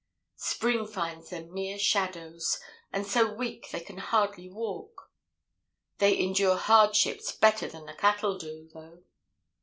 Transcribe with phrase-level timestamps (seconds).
[0.39, 2.59] Spring finds them mere shadows,
[2.91, 5.11] and so weak they can hardly walk.
[5.99, 9.03] They endure hardships better than the cattle do, though.